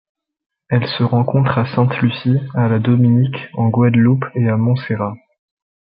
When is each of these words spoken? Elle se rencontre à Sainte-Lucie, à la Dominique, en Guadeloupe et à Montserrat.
Elle 0.69 0.87
se 0.87 1.03
rencontre 1.03 1.59
à 1.59 1.67
Sainte-Lucie, 1.75 2.39
à 2.55 2.67
la 2.67 2.79
Dominique, 2.79 3.37
en 3.53 3.69
Guadeloupe 3.69 4.25
et 4.33 4.49
à 4.49 4.57
Montserrat. 4.57 5.15